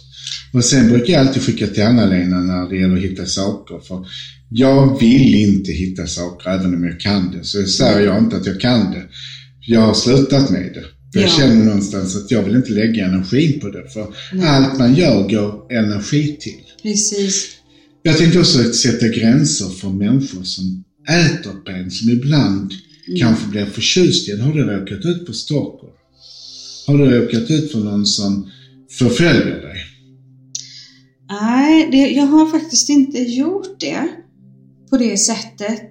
[0.52, 3.78] Och sen brukar jag alltid skicka till Anna-Lena när det gäller att hitta saker.
[3.88, 4.06] För
[4.50, 7.44] jag vill inte hitta saker även om jag kan det.
[7.44, 9.02] Så säger jag inte att jag kan det.
[9.66, 10.84] Jag har slutat med det.
[11.20, 11.28] Jag Ja.
[11.38, 13.90] känner någonstans att jag vill inte lägga energin på det.
[13.92, 14.06] För
[14.46, 16.60] allt man gör går energi till.
[16.82, 17.48] precis.
[18.02, 22.72] Jag tänkte också sätta gränser för människor som äter på en, som ibland
[23.18, 24.40] kanske blir förtjust i en.
[24.40, 25.88] Har du råkat ut för stalker?
[26.86, 28.50] Har du råkat ut för någon som
[28.90, 29.76] förföljer dig?
[31.30, 34.08] Nej, det, jag har faktiskt inte gjort det
[34.90, 35.90] på det sättet.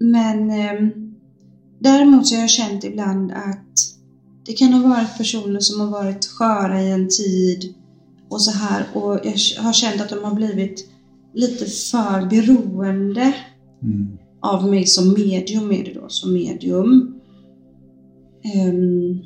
[0.00, 0.88] Men eh,
[1.80, 3.72] däremot så har jag känt ibland att
[4.46, 7.74] det kan ha varit personer som har varit sköra i en tid
[8.28, 10.88] och så här och jag har känt att de har blivit
[11.34, 13.34] lite för beroende
[13.82, 14.18] Mm.
[14.42, 17.14] Av mig som medium är det då, som medium.
[18.54, 19.18] Ehm,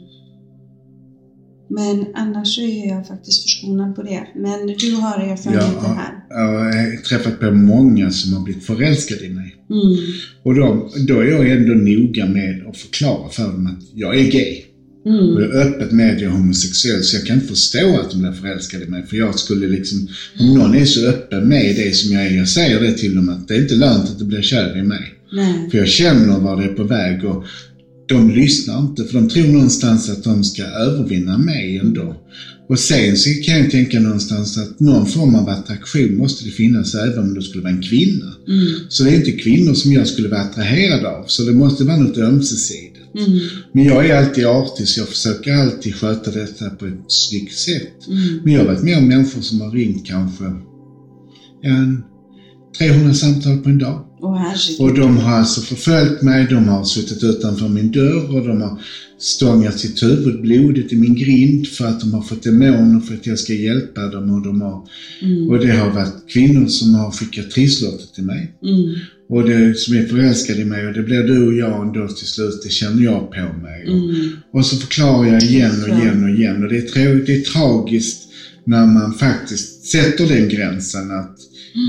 [1.69, 4.27] men annars så är jag faktiskt förskonad på det.
[4.35, 5.95] Men du har erfarenheter Ja.
[5.95, 6.13] här.
[6.29, 9.57] Jag har träffat på många som har blivit förälskade i mig.
[9.71, 9.97] Mm.
[10.43, 14.31] Och då, då är jag ändå noga med att förklara för dem att jag är
[14.31, 14.63] gay.
[15.07, 15.43] Och Mm.
[15.43, 18.21] jag är öppet med att jag är homosexuell så jag kan inte förstå att de
[18.21, 19.07] blir förälskade i mig.
[19.07, 20.09] För jag skulle liksom,
[20.41, 23.29] om någon är så öppen med det som jag är, jag säger det till dem
[23.29, 25.15] att det är inte lönt att du blir kär i mig.
[25.33, 25.71] Nej.
[25.71, 27.45] För jag känner var det är på väg och
[28.09, 32.17] de lyssnar inte för de tror någonstans att de ska övervinna mig ändå.
[32.69, 36.95] Och sen så kan jag tänka någonstans att någon form av attraktion måste det finnas
[36.95, 38.35] även om det skulle vara en kvinna.
[38.49, 38.67] Mm.
[38.89, 41.97] Så det är inte kvinnor som jag skulle vara attraherad av, så det måste vara
[41.97, 42.96] något ömsesidigt.
[43.17, 43.39] Mm.
[43.73, 48.07] Men jag är alltid artig så jag försöker alltid sköta detta på ett snyggt sätt.
[48.09, 48.41] Mm.
[48.45, 50.45] Men jag har varit med om människor som har ringt kanske
[51.63, 52.03] en
[52.79, 54.03] 300 samtal på en dag.
[54.39, 54.81] Herregud.
[54.81, 58.81] Och de har alltså förföljt mig, de har suttit utanför min dörr och de har
[59.19, 63.27] stångat sitt huvud blodigt i min grind för att de har fått demoner för att
[63.27, 64.31] jag ska hjälpa dem.
[64.31, 64.89] Och, de har,
[65.23, 65.49] Mm.
[65.49, 68.55] och det har varit kvinnor som har skickat trisslotter till mig.
[68.63, 68.95] Mm.
[69.29, 72.27] Och det som är förälskade i mig och det blir du och jag ändå till
[72.27, 73.83] slut, det känner jag på mig.
[73.89, 74.31] Och, Mm.
[74.53, 76.63] och så förklarar jag igen och igen och igen.
[76.63, 78.23] Och det är, tra- det är tragiskt
[78.67, 81.37] när man faktiskt sätter den gränsen att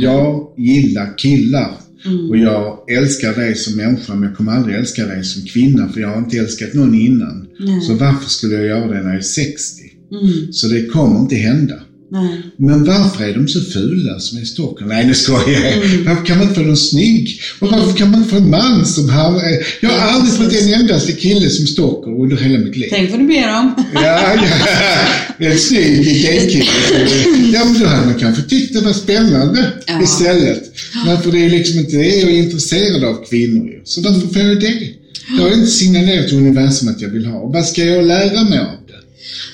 [0.03, 1.71] jag gillar killar
[2.05, 2.29] Mm.
[2.29, 6.01] och jag älskar dig som människa men jag kommer aldrig älska dig som kvinna för
[6.01, 7.47] jag har inte älskat någon innan.
[7.59, 7.81] Nej.
[7.81, 9.81] Så varför skulle jag göra det när jag är 60?
[10.11, 10.53] Mm.
[10.53, 11.75] Så det kommer inte hända.
[12.11, 12.41] Nej.
[12.57, 14.85] Men varför är de så fula som är stalker?
[14.85, 15.73] Nej, nu skojar jag.
[15.73, 16.05] Mm.
[16.05, 17.39] Varför kan man inte få någon snygg?
[17.59, 19.41] Och varför kan man inte få en man som har...
[19.81, 22.87] Jag har aldrig fått en endaste kille som stalker under hela mitt liv.
[22.91, 23.85] Tänk vad du ber om.
[23.93, 24.35] Ja,
[25.39, 25.45] ja.
[25.45, 26.65] En snygg gaykille.
[27.53, 30.03] Ja, men då hade man kanske tyckt det var spännande Ja.
[30.03, 30.63] istället.
[31.05, 33.81] Men för det är liksom inte det jag är intresserad av kvinnor.
[33.83, 34.73] Så därför får jag det.
[35.37, 37.47] Jag har inte signalerat till universum att jag vill ha.
[37.47, 38.86] Vad ska jag lära mig av?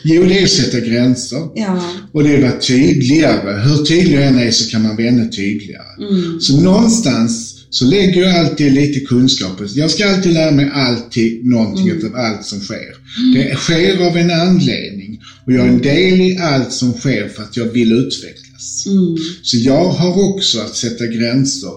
[0.03, 1.39] Jo, det är att sätta gränser.
[1.55, 1.83] Ja.
[2.11, 3.61] Och det är att vara tydligare.
[3.61, 6.09] Hur tydlig jag än är så kan man bli ännu tydligare.
[6.11, 6.39] Mm.
[6.41, 9.69] Så någonstans så lägger jag alltid lite kunskaper.
[9.75, 12.05] Jag ska alltid lära mig alltid någonting Mm.
[12.05, 12.95] av allt som sker.
[13.33, 15.19] Det sker av en anledning.
[15.45, 18.85] Och jag är en del i allt som sker för att jag vill utvecklas.
[18.87, 19.15] Mm.
[19.43, 21.69] Så jag har också att sätta gränser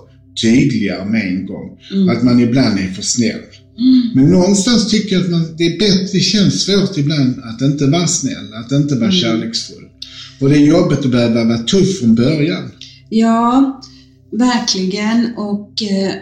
[0.42, 1.78] tydligare med en gång.
[1.92, 2.08] Mm.
[2.08, 3.40] Att man ibland är för snäll.
[4.14, 7.86] Men någonstans tycker jag att man, det är bättre, det känns svårt ibland att inte
[7.86, 9.84] vara snäll, att inte vara kärleksfull.
[10.40, 12.70] Och det är jobbigt att behöva vara tuff från början.
[13.08, 13.80] Ja,
[14.32, 15.34] verkligen.
[15.36, 16.12] Och eh,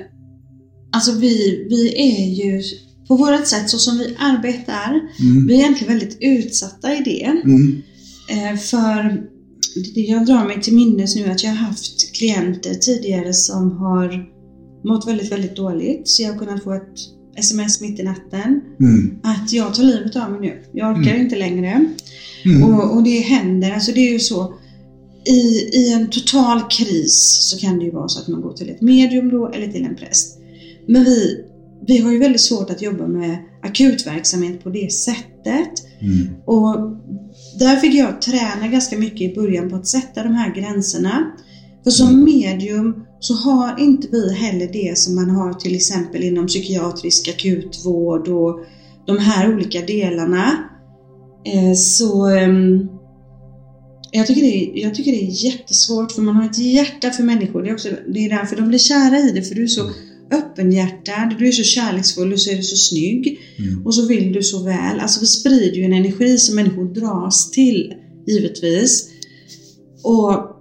[0.92, 2.62] alltså vi, vi är ju
[3.08, 5.46] på vårt sätt, så som vi arbetar, Mm.
[5.46, 7.24] vi är egentligen väldigt utsatta i det.
[7.44, 7.82] Mm.
[8.30, 9.22] Eh, för
[9.94, 14.24] det- jag drar mig till minnes nu att jag har haft klienter tidigare som har
[14.88, 16.08] mått väldigt, väldigt dåligt.
[16.08, 16.94] Så jag har kunnat få ett
[17.36, 19.18] sms mitt i natten Mm.
[19.22, 20.62] att jag tar livet av mig nu.
[20.72, 21.84] Jag orkar inte längre.
[22.44, 22.62] Mm.
[22.62, 24.54] Och, och det händer, alltså det är ju så.
[25.26, 28.70] I, I en total kris så kan det ju vara så att man går till
[28.70, 30.38] ett medium då eller till en präst.
[30.88, 31.44] Men vi,
[31.86, 35.84] vi har ju väldigt svårt att jobba med akutverksamhet på det sättet.
[36.00, 36.28] Mm.
[36.44, 36.96] Och
[37.58, 41.32] där fick jag träna ganska mycket i början på att sätta de här gränserna.
[41.84, 46.46] För som medium så har inte vi heller det som man har till exempel inom
[46.46, 48.60] psykiatrisk akutvård och
[49.06, 50.70] de här olika delarna.
[51.46, 52.88] Eh, Så ehm,
[54.12, 57.22] jag tycker, det är, jag tycker det är jättesvårt för man har ett hjärta för
[57.22, 57.62] människor.
[57.62, 59.90] Det är, också, det är därför de blir kära i det för du är så
[60.30, 63.38] öppenhjärtad, du är så kärleksfull och så är du så snygg.
[63.58, 63.86] Mm.
[63.86, 65.00] Och så vill du så väl.
[65.00, 67.94] Alltså vi sprider ju en energi som människor dras till,
[68.26, 69.10] givetvis.
[70.02, 70.53] Och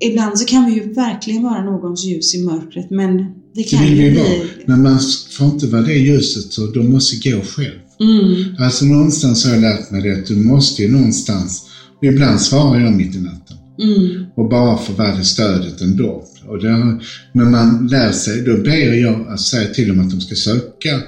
[0.00, 3.82] ibland så kan vi ju verkligen vara någons ljus i mörkret, men det Det kan
[3.82, 4.22] vi ju bli...
[4.66, 4.98] Men man
[5.30, 7.78] får inte vara det ljuset så de måste gå själv.
[8.00, 11.62] Mm, Alltså någonstans har jag lärt mig det att du måste ju någonstans,
[11.98, 13.56] och ibland svarar jag mitt i natten.
[13.82, 16.24] mm, Och bara för det stödet ändå.
[16.48, 16.98] Och det,
[17.34, 21.00] men man lär sig, då ber jag att säga till dem att de ska söka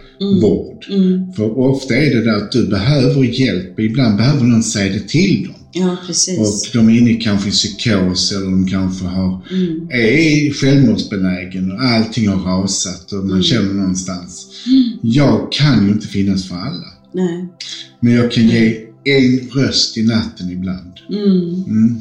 [0.42, 0.87] vård.
[0.90, 1.33] mm.
[1.33, 5.44] För ofta är det där att du behöver hjälp, ibland behöver någon säga det till
[5.44, 5.55] dem.
[5.72, 6.38] Ja, precis.
[6.38, 11.72] Och de är inne i kanske i psykos eller de kanske har, Mm, är självmordsbenägen
[11.72, 14.46] och allting har rasat och man känner någonstans.
[15.02, 16.87] Jag kan ju inte finnas för alla.
[17.12, 17.48] nej.
[18.00, 20.92] Men jag kan ge en röst i natten ibland.
[21.11, 22.00] Mm.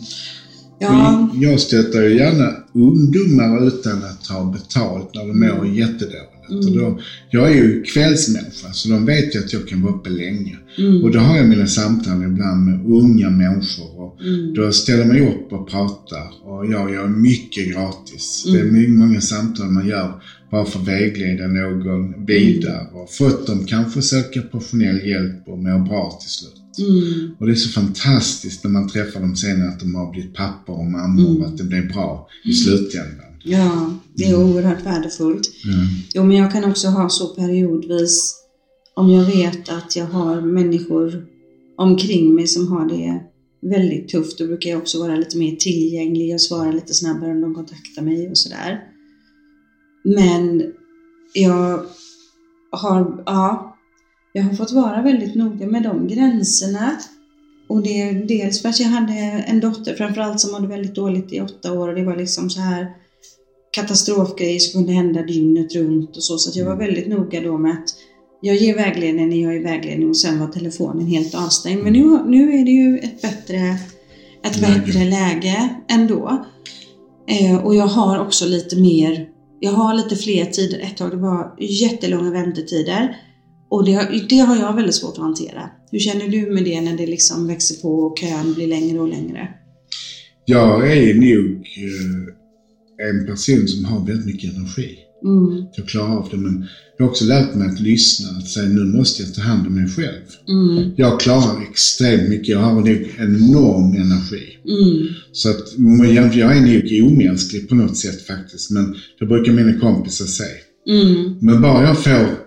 [0.82, 0.96] Mm.
[0.98, 6.66] Ja, Jag stöttar ju gärna ungdomar utan att ha betalt när de mår jättedåligt.
[6.66, 10.10] Och då, jag är ju kvällsmänniska så de vet ju att jag kan vara uppe
[10.10, 10.58] länge.
[10.78, 14.00] mm, Och då har jag mina samtal ibland med unga människor.
[14.00, 18.44] Och mm, då ställer man upp och pratar och jag gör mycket gratis.
[18.46, 18.74] Det är Mm.
[18.74, 20.14] mycket, många samtal man gör
[20.52, 25.80] bara för att vägleda någon vidare och fått dem kanske söka professionell hjälp och må
[25.80, 26.59] bra till slut.
[26.80, 30.34] Mm, Och det är så fantastiskt när man träffar dem sen att de har blivit
[30.36, 31.42] pappor och mammor Mm.
[31.42, 33.26] och att det blir bra i slutändan.
[33.44, 35.50] ja, det är oerhört värdefullt.
[35.66, 35.86] Mm.
[36.14, 38.36] Jo, men jag kan också ha så periodvis,
[38.96, 41.26] om jag vet att jag har människor
[41.78, 43.24] omkring mig som har det
[43.62, 46.30] väldigt tufft, då brukar jag också vara lite mer tillgänglig.
[46.30, 48.80] Jag svarar lite snabbare om de kontaktar mig och sådär.
[50.04, 50.64] Men
[51.34, 51.86] jag
[52.72, 53.69] har, ja,
[54.34, 56.98] jag har fått vara väldigt noga med de gränserna.
[57.68, 59.14] Och det är dels för att jag hade
[59.48, 62.62] en dotter framförallt som mådde väldigt dåligt i åtta år och det var liksom så
[62.62, 62.88] här
[63.72, 66.38] katastrofgrejer som kunde hända dygnet runt och så.
[66.38, 67.90] Så jag var väldigt noga då med att
[68.42, 71.84] jag ger vägledning när jag är vägledning och sen var telefonen helt avstängd.
[71.84, 73.78] Men nu, nu är det ju ett bättre,
[74.44, 74.80] ett Läge.
[74.86, 76.46] bättre läge ändå.
[77.28, 80.80] Eh, och jag har också lite mer, jag har lite fler tider.
[80.80, 83.18] Ett tag det var jättelånga väntetider.
[83.70, 85.70] Och det, har- det har jag väldigt svårt att hantera.
[85.92, 89.08] Hur känner du med det när det liksom växer på och kön blir längre och
[89.10, 89.48] längre?
[90.46, 94.96] Jag är nog eh, en person som har väldigt mycket energi.
[95.26, 96.66] Mm, Jag klarar av det men
[96.98, 99.76] jag har också lärt mig att lyssna, att säga nu måste jag ta hand om
[99.76, 100.24] mig själv.
[100.48, 104.44] mm, Jag klarar extremt mycket, jag har nog enorm energi.
[104.68, 105.66] mm, Så att
[106.16, 110.58] jag jag är nog omänsklig på något sätt faktiskt, men det brukar mina kompisar säga.
[110.90, 112.39] mm, Men bara jag får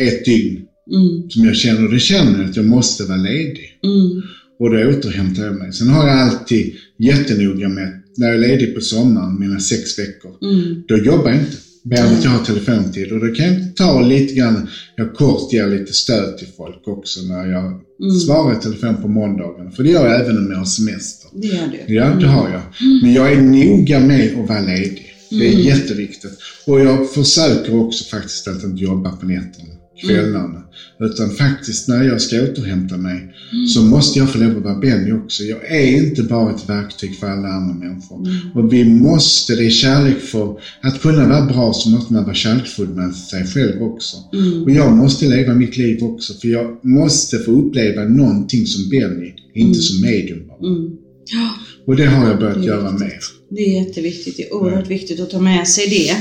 [0.00, 0.60] ett dygn
[0.92, 3.78] mm, som jag känner, och det känner att jag måste vara ledig.
[3.84, 4.22] mm,
[4.58, 5.72] Och då återhämtar jag mig.
[5.72, 10.30] Sen har jag alltid jättenoga med, när jag är ledig på sommaren, mina sex veckor,
[10.42, 10.82] Mm.
[10.88, 11.56] då jobbar jag inte.
[11.96, 13.12] Än att jag har telefontid.
[13.12, 17.20] Och då kan jag ta lite grann, jag kort ger lite stöd till folk också
[17.22, 17.64] när jag
[18.02, 18.14] Mm.
[18.20, 19.70] svarar i telefon på måndagarna.
[19.70, 21.30] För det gör jag även om jag har semester.
[21.40, 21.94] Det gör du.
[21.94, 22.62] Ja, det har jag.
[23.02, 25.06] Men jag är noga med att vara ledig.
[25.30, 25.62] Det är Mm.
[25.66, 26.32] jätteviktigt.
[26.66, 29.68] Och jag försöker också faktiskt att inte jobba på nätterna,
[30.00, 30.62] kvällarna.
[31.00, 33.34] Utan faktiskt när jag ska återhämta mig
[33.74, 35.42] så måste jag få lov att vara Benny också.
[35.42, 38.28] Jag är inte bara ett verktyg för alla andra människor.
[38.54, 42.34] Och vi måste, det är kärlek för, att kunna vara bra så måste man vara
[42.34, 44.16] kärleksfull med sig själv också.
[44.32, 44.62] Mm.
[44.62, 49.32] Och jag måste leva mitt liv också för jag måste få uppleva någonting som Benny,
[49.54, 50.68] inte som medium bara.
[50.68, 50.90] Mm.
[51.32, 51.50] Ja,
[51.86, 53.00] Och det har jag börjat göra viktigt.
[53.00, 53.18] mer.
[53.50, 54.36] det är jätteviktigt.
[54.36, 56.16] Det är oerhört viktigt att ta med sig det.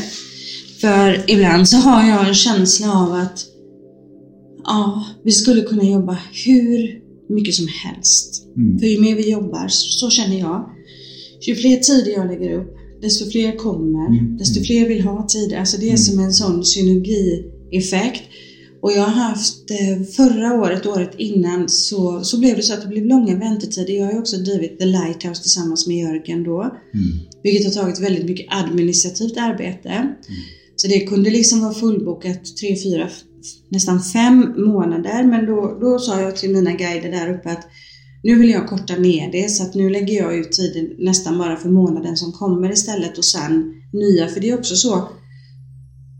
[0.81, 3.45] För ibland så har jag en känsla av att
[4.69, 6.99] ja, vi skulle kunna jobba hur
[7.35, 8.47] mycket som helst.
[8.57, 8.79] Mm.
[8.79, 10.69] För ju mer vi jobbar, så känner jag,
[11.41, 14.37] ju fler tider jag lägger upp, desto fler kommer, Mm.
[14.37, 15.57] desto fler vill ha tider.
[15.57, 18.23] Alltså det är som en sån synergieffekt.
[18.81, 22.81] Och jag har haft, eh, förra året, året innan, så, så blev det så att
[22.81, 23.93] det blev långa väntetider.
[23.93, 26.61] Jag har ju också drivit The Lighthouse tillsammans med Jörgen då.
[26.61, 27.19] Mm.
[27.43, 30.13] Vilket har tagit väldigt mycket administrativt arbete.
[30.75, 33.09] Så det kunde liksom vara fullbokat tre, fyra,
[33.69, 35.23] nästan fem månader.
[35.23, 37.67] Men då, då sa jag till mina guider där uppe att
[38.23, 41.57] nu vill jag korta ner det så att nu lägger jag ut tiden nästan bara
[41.57, 44.27] för månaden som kommer istället och sen nya.
[44.27, 45.09] För det är också så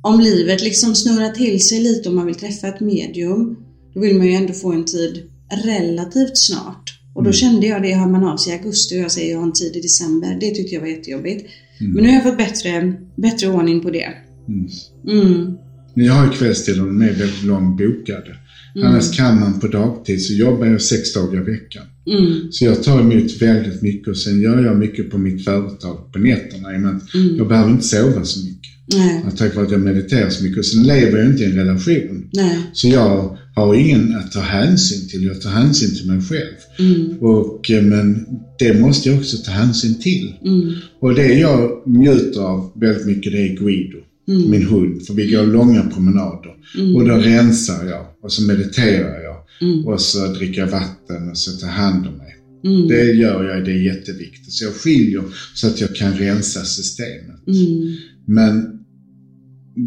[0.04, 3.56] om livet liksom snurrar till sig lite och man vill träffa ett medium
[3.94, 5.24] då vill man ju ändå få en tid
[5.66, 7.00] relativt snart.
[7.16, 9.40] Och då kände jag det, hör man av sig i augusti och jag säger jag
[9.40, 10.38] har en tid i december.
[10.40, 11.50] Det tyckte jag var jättejobbigt.
[11.80, 14.14] Men nu har jag fått bättre, bättre ordning på det.
[14.48, 14.68] Mm.
[15.08, 15.58] Mm.
[16.00, 18.36] Men jag har ju kvällstider, de är väldigt långbokade.
[18.84, 21.84] Annars kan man på dagtid så jobbar jag sex dagar i veckan.
[22.08, 22.52] Mm.
[22.52, 26.20] Så jag tar emot väldigt mycket och sen gör jag mycket på mitt företag på
[26.20, 26.74] nätterna.
[26.74, 27.38] i och med att Mm.
[27.38, 28.72] Jag behöver inte sova så mycket.
[28.94, 29.24] Nej.
[29.38, 30.58] Tack vare att jag mediterar så mycket.
[30.58, 32.30] Och sen lever jag inte i en relation.
[32.34, 32.58] Nej.
[32.74, 35.24] Så jag har ingen att ta hänsyn till.
[35.24, 36.56] Jag tar hänsyn till mig själv.
[36.80, 37.18] Mm.
[37.20, 38.26] Och, eh, men
[38.60, 40.34] det måste jag också ta hänsyn till.
[40.46, 40.74] Mm.
[41.02, 43.98] Och det jag njuter av väldigt mycket det är Guido,
[44.30, 44.50] Mm.
[44.52, 45.06] min hund.
[45.08, 46.52] För vi går långa promenader.
[46.96, 49.36] Och då rensar jag och så mediterar jag.
[49.62, 49.88] Mm.
[49.88, 52.36] Och så dricker jag vatten och så tar hand om mig.
[52.66, 52.88] Mm.
[52.88, 54.54] Det gör jag, det är jätteviktigt.
[54.54, 57.48] Så jag skiljer så att jag kan rensa systemet.
[57.48, 57.96] Mm.
[58.26, 58.80] Men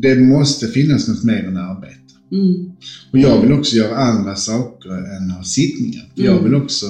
[0.03, 1.97] det måste finnas något mer än arbete.
[2.33, 2.71] Mm.
[3.13, 6.03] Och jag vill också göra andra saker än ha sittningar.
[6.17, 6.45] För Jag Mm.
[6.45, 6.87] vill också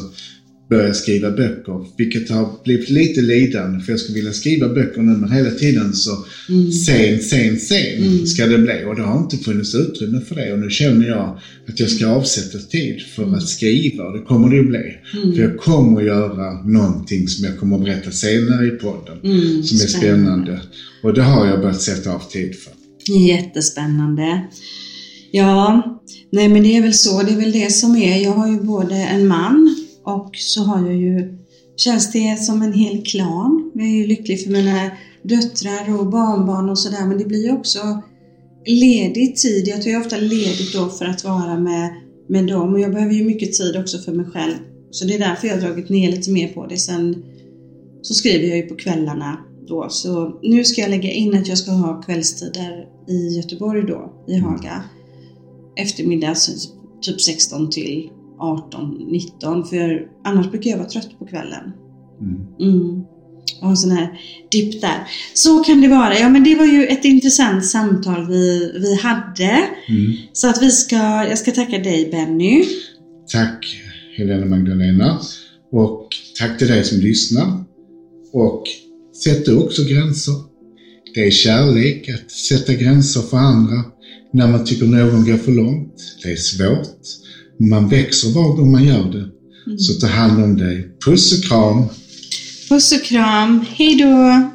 [0.77, 5.17] börja skriva böcker, vilket har blivit lite lidande för jag skulle vilja skriva böcker nu
[5.17, 6.11] men hela tiden så
[6.49, 6.73] Mm.
[6.73, 8.27] sen, sen, sen Mm.
[8.27, 11.39] ska det bli och det har inte funnits utrymme för det och nu känner jag
[11.69, 14.97] att jag ska avsätta tid för att skriva och det kommer det att bli.
[15.23, 15.35] Mm.
[15.35, 19.63] För jag kommer att göra någonting som jag kommer att berätta senare i podden Mm.
[19.63, 20.61] som är spännande.
[21.03, 22.73] Och det har jag börjat sätta av tid för.
[23.29, 24.41] Jättespännande.
[25.31, 25.83] Ja,
[26.33, 27.23] nej men det är väl så.
[27.23, 28.23] Det är väl det som är.
[28.23, 31.39] Jag har ju både en man och så har jag ju,
[31.77, 33.73] känns det som en hel klan.
[33.75, 34.91] Jag är ju lycklig för mina
[35.23, 38.03] döttrar och barnbarn och sådär men det blir ju också
[38.67, 39.69] ledig tid.
[39.69, 41.95] Jag tar ju ofta ledigt då för att vara med,
[42.29, 44.55] med dem och jag behöver ju mycket tid också för mig själv.
[44.91, 46.77] Så det är därför jag har dragit ner lite mer på det.
[46.77, 47.25] Sen
[48.03, 49.39] så skriver jag ju på kvällarna
[49.69, 49.87] då.
[49.91, 54.37] Så nu ska jag lägga in att jag ska ha kvällstider i Göteborg då, i
[54.37, 54.85] Haga.
[55.77, 56.35] Eftermiddag
[57.03, 58.11] typ 16 till
[58.43, 59.65] 18, 19.
[59.65, 61.73] För annars brukar jag vara trött på kvällen.
[62.21, 62.41] Mm.
[62.61, 63.05] Mm.
[63.61, 64.99] Och ha en sån här dipp där.
[65.35, 66.19] Så kan det vara.
[66.19, 69.63] Ja men det var ju ett intressant samtal vi, vi hade.
[69.89, 70.13] Mm.
[70.33, 70.97] Så att vi ska,
[71.29, 72.65] jag ska tacka dig Benny.
[73.33, 73.83] Tack
[74.17, 75.21] Helena Magdalena.
[75.73, 77.65] Och tack till dig som lyssnar.
[78.33, 78.63] Och
[79.25, 80.35] sätt också gränser.
[81.15, 83.85] Det är kärlek att sätta gränser för andra
[84.33, 85.95] när man tycker någon går för långt.
[86.23, 87.22] Det är svårt.
[87.71, 89.29] Man växer var gång man gör det.
[89.79, 90.97] Så ta hand om dig.
[91.05, 91.85] Puss och kram!
[92.69, 93.65] Puss och kram.
[93.69, 94.51] Hejdå!